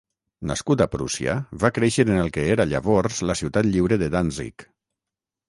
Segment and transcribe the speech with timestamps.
[0.51, 4.69] Nascut a Prússia, va créixer en el que era llavors la ciutat lliure de Danzig.